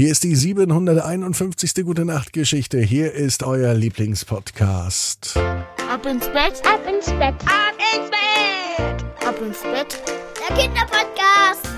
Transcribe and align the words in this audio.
Hier 0.00 0.12
ist 0.12 0.22
die 0.22 0.36
751. 0.36 1.74
Gute 1.84 2.04
Nacht 2.04 2.32
Geschichte. 2.32 2.78
Hier 2.78 3.14
ist 3.14 3.42
euer 3.42 3.74
Lieblingspodcast. 3.74 5.36
Ab 5.36 6.06
ins 6.06 6.26
Bett, 6.28 6.62
ab 6.64 6.80
ins 6.88 7.06
Bett, 7.06 7.34
ab 7.44 7.74
ins 7.96 8.08
Bett, 8.08 9.26
ab 9.26 9.34
ins 9.44 9.60
Bett. 9.60 10.00
Der 10.38 10.56
Kinderpodcast. 10.56 11.68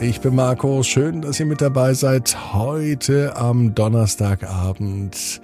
Ich 0.00 0.22
bin 0.22 0.34
Marco. 0.34 0.82
Schön, 0.82 1.20
dass 1.20 1.38
ihr 1.38 1.44
mit 1.44 1.60
dabei 1.60 1.92
seid. 1.92 2.54
Heute 2.54 3.36
am 3.36 3.74
Donnerstagabend 3.74 5.42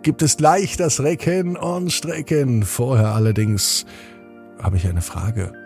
gibt 0.00 0.22
es 0.22 0.38
gleich 0.38 0.78
das 0.78 1.02
Recken 1.02 1.58
und 1.58 1.92
Strecken. 1.92 2.62
Vorher 2.62 3.08
allerdings 3.08 3.84
habe 4.62 4.78
ich 4.78 4.88
eine 4.88 5.02
Frage. 5.02 5.59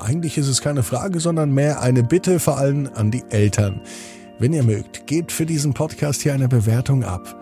Eigentlich 0.00 0.38
ist 0.38 0.48
es 0.48 0.60
keine 0.60 0.82
Frage, 0.82 1.20
sondern 1.20 1.52
mehr 1.52 1.80
eine 1.80 2.02
Bitte 2.02 2.40
vor 2.40 2.58
allem 2.58 2.88
an 2.94 3.10
die 3.10 3.24
Eltern. 3.30 3.80
Wenn 4.38 4.52
ihr 4.52 4.62
mögt, 4.62 5.06
gebt 5.06 5.32
für 5.32 5.46
diesen 5.46 5.74
Podcast 5.74 6.22
hier 6.22 6.34
eine 6.34 6.48
Bewertung 6.48 7.04
ab. 7.04 7.34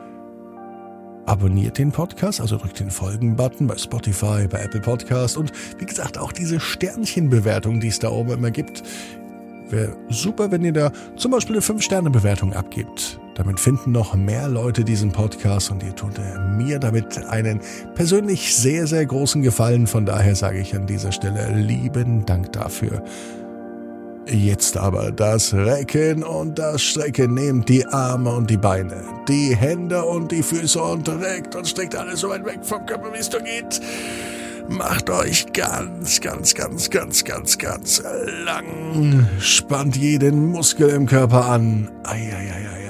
Abonniert 1.26 1.78
den 1.78 1.92
Podcast, 1.92 2.40
also 2.40 2.56
drückt 2.56 2.78
den 2.80 2.90
Folgen-Button 2.90 3.66
bei 3.66 3.76
Spotify, 3.76 4.46
bei 4.48 4.60
Apple 4.60 4.80
Podcast 4.80 5.36
und 5.36 5.52
wie 5.78 5.84
gesagt 5.84 6.18
auch 6.18 6.32
diese 6.32 6.60
Sternchenbewertung, 6.60 7.80
die 7.80 7.88
es 7.88 7.98
da 7.98 8.10
oben 8.10 8.30
immer 8.30 8.50
gibt. 8.50 8.82
Wäre 9.68 9.96
super, 10.08 10.50
wenn 10.52 10.64
ihr 10.64 10.72
da 10.72 10.92
zum 11.16 11.32
Beispiel 11.32 11.56
eine 11.56 11.64
5-Sterne-Bewertung 11.64 12.52
abgibt. 12.52 13.18
Damit 13.36 13.60
finden 13.60 13.92
noch 13.92 14.14
mehr 14.14 14.48
Leute 14.48 14.82
diesen 14.82 15.12
Podcast 15.12 15.70
und 15.70 15.82
ihr 15.82 15.94
tut 15.94 16.14
mir 16.56 16.78
damit 16.78 17.18
einen 17.26 17.60
persönlich 17.94 18.56
sehr, 18.56 18.86
sehr 18.86 19.04
großen 19.04 19.42
Gefallen. 19.42 19.86
Von 19.86 20.06
daher 20.06 20.34
sage 20.34 20.58
ich 20.58 20.74
an 20.74 20.86
dieser 20.86 21.12
Stelle 21.12 21.52
lieben 21.54 22.24
Dank 22.24 22.52
dafür. 22.52 23.04
Jetzt 24.26 24.78
aber 24.78 25.12
das 25.12 25.52
Recken 25.52 26.24
und 26.24 26.58
das 26.58 26.82
Strecken. 26.82 27.34
Nehmt 27.34 27.68
die 27.68 27.86
Arme 27.86 28.34
und 28.34 28.48
die 28.48 28.56
Beine, 28.56 29.04
die 29.28 29.54
Hände 29.54 30.02
und 30.02 30.32
die 30.32 30.42
Füße 30.42 30.82
und 30.82 31.06
reckt 31.06 31.54
und 31.54 31.68
streckt 31.68 31.94
alles 31.94 32.20
so 32.20 32.30
weit 32.30 32.44
weg 32.46 32.60
vom 32.62 32.86
Körper, 32.86 33.12
wie 33.12 33.18
es 33.18 33.30
nur 33.30 33.42
geht. 33.42 33.82
Macht 34.68 35.10
euch 35.10 35.52
ganz, 35.52 36.22
ganz, 36.22 36.54
ganz, 36.54 36.90
ganz, 36.90 37.22
ganz, 37.22 37.58
ganz 37.58 38.02
lang. 38.44 39.28
Spannt 39.38 39.94
jeden 39.94 40.46
Muskel 40.50 40.88
im 40.88 41.06
Körper 41.06 41.44
an. 41.44 41.90
Eieieiei. 42.02 42.86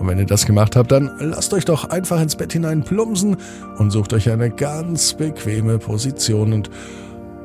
Und 0.00 0.08
wenn 0.08 0.18
ihr 0.18 0.26
das 0.26 0.46
gemacht 0.46 0.76
habt, 0.76 0.90
dann 0.90 1.10
lasst 1.18 1.52
euch 1.52 1.66
doch 1.66 1.90
einfach 1.90 2.20
ins 2.22 2.34
Bett 2.34 2.54
hinein 2.54 2.82
plumpsen 2.82 3.36
und 3.76 3.90
sucht 3.90 4.14
euch 4.14 4.30
eine 4.30 4.48
ganz 4.48 5.12
bequeme 5.12 5.78
Position. 5.78 6.54
Und 6.54 6.70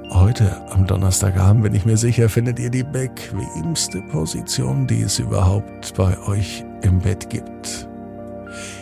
heute 0.10 0.56
am 0.72 0.88
Donnerstagabend 0.88 1.64
bin 1.64 1.76
ich 1.76 1.86
mir 1.86 1.98
sicher, 1.98 2.30
findet 2.30 2.58
ihr 2.60 2.70
die 2.70 2.84
bequemste 2.84 4.02
Position, 4.04 4.88
die 4.88 5.02
es 5.02 5.20
überhaupt 5.20 5.96
bei 5.98 6.18
euch 6.28 6.64
im 6.82 7.00
Bett 7.00 7.30
gibt. 7.30 7.90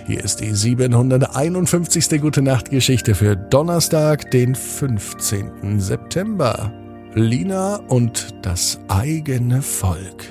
Hier 0.06 0.24
ist 0.24 0.42
die 0.42 0.54
751. 0.54 2.22
Gute 2.22 2.44
Nacht 2.44 2.70
Geschichte 2.70 3.16
für 3.16 3.36
Donnerstag, 3.36 4.30
den 4.30 4.54
15. 4.54 5.80
September. 5.80 6.72
Lina 7.16 7.78
und 7.88 8.36
das 8.44 8.80
eigene 8.88 9.64
Volk. 9.64 10.26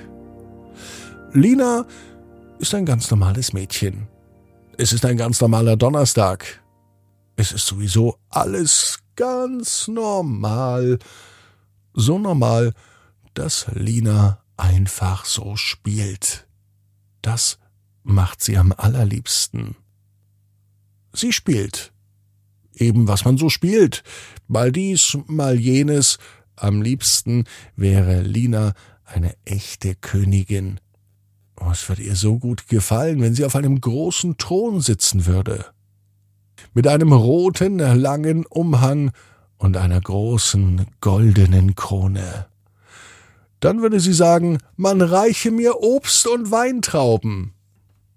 Lina 1.32 1.86
ist 2.62 2.74
ein 2.74 2.86
ganz 2.86 3.10
normales 3.10 3.52
Mädchen. 3.52 4.06
Es 4.78 4.92
ist 4.92 5.04
ein 5.04 5.16
ganz 5.16 5.40
normaler 5.40 5.76
Donnerstag. 5.76 6.62
Es 7.34 7.50
ist 7.50 7.66
sowieso 7.66 8.18
alles 8.28 9.00
ganz 9.16 9.88
normal. 9.88 11.00
So 11.92 12.20
normal, 12.20 12.72
dass 13.34 13.66
Lina 13.72 14.44
einfach 14.56 15.24
so 15.24 15.56
spielt. 15.56 16.46
Das 17.20 17.58
macht 18.04 18.40
sie 18.40 18.56
am 18.56 18.72
allerliebsten. 18.76 19.74
Sie 21.12 21.32
spielt. 21.32 21.92
Eben 22.74 23.08
was 23.08 23.24
man 23.24 23.38
so 23.38 23.50
spielt. 23.50 24.04
Mal 24.46 24.70
dies, 24.70 25.18
mal 25.26 25.58
jenes. 25.58 26.18
Am 26.54 26.80
liebsten 26.80 27.44
wäre 27.74 28.22
Lina 28.22 28.74
eine 29.04 29.34
echte 29.44 29.96
Königin. 29.96 30.78
Oh, 31.64 31.70
es 31.70 31.88
würde 31.88 32.02
ihr 32.02 32.16
so 32.16 32.38
gut 32.38 32.66
gefallen, 32.68 33.20
wenn 33.20 33.34
sie 33.34 33.44
auf 33.44 33.54
einem 33.54 33.80
großen 33.80 34.36
Thron 34.36 34.80
sitzen 34.80 35.26
würde. 35.26 35.66
Mit 36.74 36.88
einem 36.88 37.12
roten, 37.12 37.78
langen 37.78 38.46
Umhang 38.46 39.12
und 39.58 39.76
einer 39.76 40.00
großen, 40.00 40.86
goldenen 41.00 41.76
Krone. 41.76 42.46
Dann 43.60 43.80
würde 43.80 44.00
sie 44.00 44.12
sagen, 44.12 44.58
man 44.76 45.00
reiche 45.02 45.52
mir 45.52 45.80
Obst 45.80 46.26
und 46.26 46.50
Weintrauben. 46.50 47.52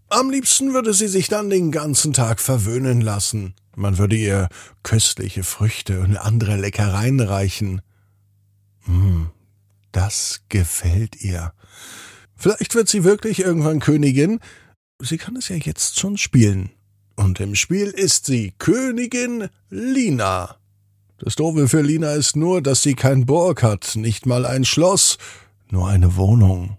Am 0.09 0.31
liebsten 0.31 0.73
würde 0.73 0.94
sie 0.94 1.07
sich 1.07 1.28
dann 1.28 1.50
den 1.50 1.72
ganzen 1.72 2.13
Tag 2.13 2.39
verwöhnen 2.39 3.01
lassen. 3.01 3.53
Man 3.75 3.97
würde 3.97 4.16
ihr 4.16 4.50
köstliche 4.81 5.44
Früchte 5.44 6.00
und 6.00 6.17
andere 6.17 6.55
Leckereien 6.55 7.19
reichen. 7.19 7.81
Hm, 8.85 9.29
das 9.91 10.41
gefällt 10.50 11.22
ihr. 11.22 11.53
Vielleicht 12.35 12.75
wird 12.75 12.90
sie 12.90 13.03
wirklich 13.03 13.40
irgendwann 13.40 13.79
Königin. 13.79 14.40
Sie 15.00 15.18
kann 15.18 15.35
es 15.35 15.50
ja 15.50 15.56
jetzt 15.56 16.00
schon 16.00 16.18
spielen. 16.18 16.72
Und 17.16 17.40
im 17.40 17.56
Spiel 17.56 17.88
ist 17.88 18.25
sie 18.25 18.53
Königin 18.57 19.50
Lina. 19.69 20.57
Das 21.18 21.35
Doofe 21.35 21.69
für 21.69 21.81
Lina 21.81 22.12
ist 22.12 22.35
nur, 22.35 22.62
dass 22.62 22.84
sie 22.84 22.94
kein 22.94 23.25
Burg 23.25 23.63
hat, 23.63 23.96
nicht 23.96 24.25
mal 24.25 24.46
ein 24.46 24.66
Schloss, 24.66 25.18
nur 25.69 25.88
eine 25.88 26.18
Wohnung. 26.18 26.78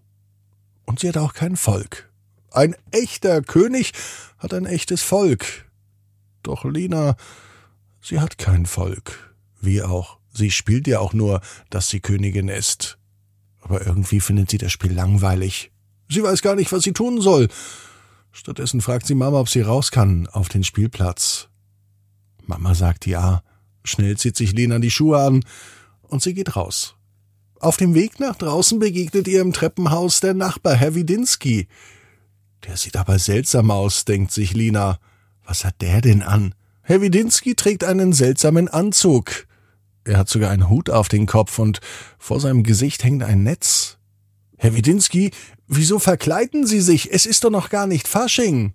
Und 0.84 1.00
sie 1.00 1.08
hat 1.08 1.16
auch 1.16 1.32
kein 1.32 1.56
Volk. 1.56 2.10
Ein 2.50 2.76
echter 2.90 3.42
König 3.42 3.92
hat 4.38 4.52
ein 4.52 4.66
echtes 4.66 5.02
Volk. 5.02 5.66
Doch 6.42 6.64
Lina, 6.64 7.16
sie 8.00 8.20
hat 8.20 8.38
kein 8.38 8.66
Volk. 8.66 9.34
Wie 9.60 9.82
auch. 9.82 10.18
Sie 10.32 10.50
spielt 10.50 10.86
ja 10.86 11.00
auch 11.00 11.14
nur, 11.14 11.40
dass 11.70 11.88
sie 11.88 12.00
Königin 12.00 12.48
ist. 12.48 12.98
Aber 13.66 13.84
irgendwie 13.84 14.20
findet 14.20 14.48
sie 14.48 14.58
das 14.58 14.70
Spiel 14.70 14.92
langweilig. 14.92 15.72
Sie 16.08 16.22
weiß 16.22 16.40
gar 16.40 16.54
nicht, 16.54 16.70
was 16.70 16.84
sie 16.84 16.92
tun 16.92 17.20
soll. 17.20 17.48
Stattdessen 18.30 18.80
fragt 18.80 19.08
sie 19.08 19.16
Mama, 19.16 19.40
ob 19.40 19.48
sie 19.48 19.60
raus 19.60 19.90
kann 19.90 20.28
auf 20.28 20.48
den 20.48 20.62
Spielplatz. 20.62 21.48
Mama 22.44 22.76
sagt 22.76 23.06
ja. 23.06 23.42
Schnell 23.82 24.16
zieht 24.16 24.36
sich 24.36 24.52
Lena 24.52 24.78
die 24.78 24.92
Schuhe 24.92 25.18
an 25.18 25.44
und 26.02 26.22
sie 26.22 26.32
geht 26.32 26.54
raus. 26.54 26.94
Auf 27.58 27.76
dem 27.76 27.94
Weg 27.94 28.20
nach 28.20 28.36
draußen 28.36 28.78
begegnet 28.78 29.26
ihr 29.26 29.40
im 29.40 29.52
Treppenhaus 29.52 30.20
der 30.20 30.34
Nachbar, 30.34 30.76
Herr 30.76 30.94
Widinski. 30.94 31.66
Der 32.68 32.76
sieht 32.76 32.96
aber 32.96 33.18
seltsam 33.18 33.72
aus, 33.72 34.04
denkt 34.04 34.30
sich 34.30 34.54
Lina. 34.54 35.00
Was 35.44 35.64
hat 35.64 35.82
der 35.82 36.00
denn 36.02 36.22
an? 36.22 36.54
Herr 36.82 37.00
Widinski 37.00 37.56
trägt 37.56 37.82
einen 37.82 38.12
seltsamen 38.12 38.68
Anzug. 38.68 39.48
Er 40.06 40.18
hat 40.18 40.28
sogar 40.28 40.50
einen 40.50 40.68
Hut 40.68 40.88
auf 40.88 41.08
den 41.08 41.26
Kopf 41.26 41.58
und 41.58 41.80
vor 42.18 42.38
seinem 42.40 42.62
Gesicht 42.62 43.02
hängt 43.02 43.24
ein 43.24 43.42
Netz. 43.42 43.98
Herr 44.56 44.74
Widinski, 44.74 45.32
wieso 45.66 45.98
verkleiden 45.98 46.64
Sie 46.64 46.80
sich? 46.80 47.12
Es 47.12 47.26
ist 47.26 47.42
doch 47.42 47.50
noch 47.50 47.70
gar 47.70 47.88
nicht 47.88 48.06
Fasching. 48.06 48.72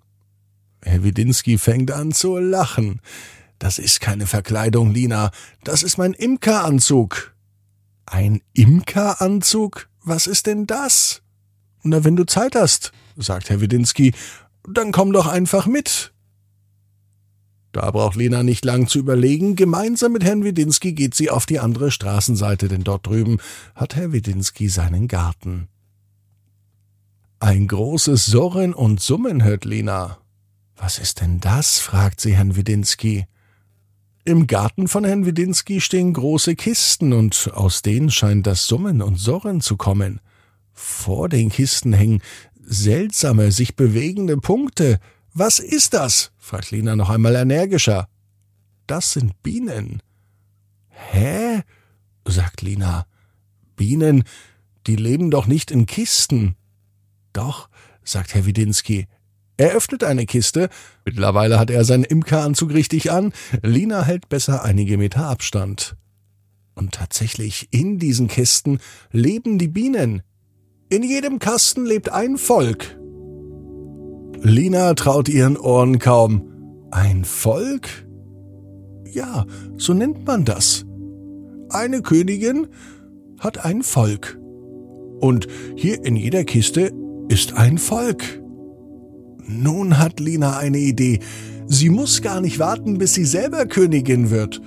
Herr 0.82 1.02
Widinski 1.02 1.56
fängt 1.56 1.90
an 1.90 2.12
zu 2.12 2.36
lachen. 2.36 3.00
Das 3.58 3.78
ist 3.78 4.00
keine 4.00 4.26
Verkleidung, 4.26 4.92
Lina. 4.92 5.30
Das 5.64 5.82
ist 5.82 5.96
mein 5.96 6.12
Imkeranzug. 6.12 7.34
Ein 8.04 8.42
Imkeranzug? 8.52 9.88
Was 10.04 10.26
ist 10.26 10.46
denn 10.46 10.66
das? 10.66 11.22
Na, 11.82 12.04
wenn 12.04 12.16
du 12.16 12.24
Zeit 12.24 12.54
hast, 12.56 12.92
sagt 13.16 13.48
Herr 13.48 13.60
Widinski, 13.60 14.12
dann 14.68 14.92
komm 14.92 15.12
doch 15.12 15.26
einfach 15.26 15.66
mit. 15.66 16.11
Da 17.72 17.90
braucht 17.90 18.16
Lena 18.16 18.42
nicht 18.42 18.64
lang 18.64 18.86
zu 18.86 18.98
überlegen. 18.98 19.56
Gemeinsam 19.56 20.12
mit 20.12 20.24
Herrn 20.24 20.44
Widinski 20.44 20.92
geht 20.92 21.14
sie 21.14 21.30
auf 21.30 21.46
die 21.46 21.58
andere 21.58 21.90
Straßenseite, 21.90 22.68
denn 22.68 22.84
dort 22.84 23.06
drüben 23.06 23.38
hat 23.74 23.96
Herr 23.96 24.12
Widinski 24.12 24.68
seinen 24.68 25.08
Garten. 25.08 25.68
Ein 27.40 27.66
großes 27.66 28.26
Surren 28.26 28.74
und 28.74 29.00
Summen 29.00 29.42
hört 29.42 29.64
Lena. 29.64 30.18
Was 30.76 30.98
ist 30.98 31.20
denn 31.20 31.40
das? 31.40 31.78
fragt 31.78 32.20
sie 32.20 32.36
Herrn 32.36 32.56
Widinski. 32.56 33.26
Im 34.24 34.46
Garten 34.46 34.86
von 34.86 35.04
Herrn 35.04 35.26
Widinski 35.26 35.80
stehen 35.80 36.12
große 36.12 36.54
Kisten 36.54 37.12
und 37.12 37.50
aus 37.54 37.82
denen 37.82 38.10
scheint 38.10 38.46
das 38.46 38.66
Summen 38.66 39.02
und 39.02 39.16
Surren 39.16 39.60
zu 39.60 39.76
kommen. 39.76 40.20
Vor 40.72 41.28
den 41.28 41.50
Kisten 41.50 41.92
hängen 41.92 42.22
seltsame, 42.60 43.50
sich 43.50 43.76
bewegende 43.76 44.36
Punkte. 44.36 45.00
Was 45.34 45.58
ist 45.58 45.94
das? 45.94 46.30
fragt 46.38 46.70
Lina 46.70 46.94
noch 46.94 47.08
einmal 47.08 47.36
energischer. 47.36 48.06
Das 48.86 49.12
sind 49.12 49.42
Bienen. 49.42 50.02
Hä? 50.88 51.62
sagt 52.26 52.60
Lina. 52.62 53.06
Bienen, 53.76 54.24
die 54.86 54.96
leben 54.96 55.30
doch 55.30 55.46
nicht 55.46 55.70
in 55.70 55.86
Kisten. 55.86 56.56
Doch, 57.32 57.68
sagt 58.04 58.34
Herr 58.34 58.44
Widinski. 58.44 59.06
Er 59.56 59.72
öffnet 59.72 60.04
eine 60.04 60.26
Kiste. 60.26 60.68
Mittlerweile 61.04 61.58
hat 61.58 61.70
er 61.70 61.84
seinen 61.84 62.04
Imkeranzug 62.04 62.72
richtig 62.72 63.10
an. 63.10 63.32
Lina 63.62 64.02
hält 64.02 64.28
besser 64.28 64.64
einige 64.64 64.98
Meter 64.98 65.26
Abstand. 65.26 65.96
Und 66.74 66.92
tatsächlich, 66.94 67.68
in 67.70 67.98
diesen 67.98 68.28
Kisten 68.28 68.80
leben 69.10 69.58
die 69.58 69.68
Bienen. 69.68 70.22
In 70.88 71.02
jedem 71.02 71.38
Kasten 71.38 71.86
lebt 71.86 72.10
ein 72.10 72.38
Volk. 72.38 72.98
Lina 74.44 74.94
traut 74.94 75.28
ihren 75.28 75.56
Ohren 75.56 76.00
kaum. 76.00 76.42
Ein 76.90 77.24
Volk? 77.24 77.88
Ja, 79.12 79.46
so 79.76 79.94
nennt 79.94 80.26
man 80.26 80.44
das. 80.44 80.84
Eine 81.68 82.02
Königin 82.02 82.66
hat 83.38 83.64
ein 83.64 83.84
Volk. 83.84 84.40
Und 85.20 85.46
hier 85.76 86.04
in 86.04 86.16
jeder 86.16 86.42
Kiste 86.42 86.90
ist 87.28 87.56
ein 87.56 87.78
Volk. 87.78 88.42
Nun 89.46 89.98
hat 89.98 90.18
Lina 90.18 90.56
eine 90.56 90.78
Idee. 90.78 91.20
Sie 91.66 91.88
muss 91.88 92.20
gar 92.20 92.40
nicht 92.40 92.58
warten, 92.58 92.98
bis 92.98 93.14
sie 93.14 93.24
selber 93.24 93.66
Königin 93.66 94.30
wird. 94.30 94.60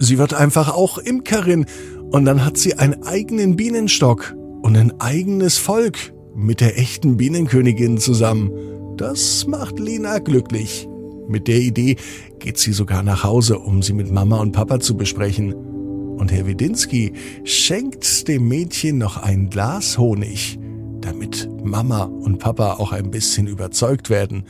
Sie 0.00 0.18
wird 0.18 0.34
einfach 0.34 0.74
auch 0.74 0.98
Imkerin 0.98 1.66
und 2.10 2.24
dann 2.24 2.44
hat 2.44 2.56
sie 2.56 2.74
einen 2.74 3.04
eigenen 3.04 3.54
Bienenstock 3.54 4.34
und 4.62 4.76
ein 4.76 5.00
eigenes 5.00 5.58
Volk 5.58 6.12
mit 6.34 6.60
der 6.60 6.76
echten 6.76 7.16
Bienenkönigin 7.16 7.98
zusammen. 7.98 8.50
Das 8.96 9.46
macht 9.46 9.78
Lina 9.78 10.18
glücklich. 10.18 10.88
Mit 11.28 11.48
der 11.48 11.58
Idee 11.58 11.96
geht 12.38 12.58
sie 12.58 12.72
sogar 12.72 13.02
nach 13.02 13.24
Hause, 13.24 13.58
um 13.58 13.82
sie 13.82 13.92
mit 13.92 14.10
Mama 14.10 14.40
und 14.40 14.52
Papa 14.52 14.80
zu 14.80 14.96
besprechen. 14.96 15.54
Und 15.54 16.30
Herr 16.30 16.46
Widinski 16.46 17.12
schenkt 17.44 18.28
dem 18.28 18.48
Mädchen 18.48 18.98
noch 18.98 19.16
ein 19.16 19.48
Glas 19.48 19.98
Honig, 19.98 20.58
damit 21.00 21.48
Mama 21.64 22.04
und 22.04 22.38
Papa 22.38 22.74
auch 22.74 22.92
ein 22.92 23.10
bisschen 23.10 23.46
überzeugt 23.46 24.10
werden. 24.10 24.44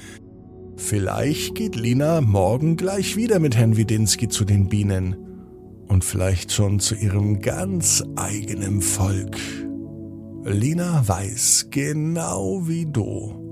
Vielleicht 0.76 1.54
geht 1.54 1.76
Lina 1.76 2.20
morgen 2.20 2.76
gleich 2.76 3.16
wieder 3.16 3.38
mit 3.38 3.56
Herrn 3.56 3.76
Widinski 3.76 4.28
zu 4.28 4.44
den 4.44 4.68
Bienen 4.68 5.16
und 5.88 6.04
vielleicht 6.04 6.52
schon 6.52 6.80
zu 6.80 6.94
ihrem 6.94 7.40
ganz 7.40 8.02
eigenen 8.16 8.80
Volk. 8.80 9.36
Lina 10.44 11.06
weiß 11.06 11.68
genau 11.70 12.66
wie 12.66 12.86
du. 12.86 13.51